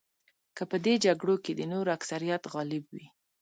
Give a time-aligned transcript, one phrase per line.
[0.55, 3.05] که په دې جګړو کې د نورو اکثریت غالب وي.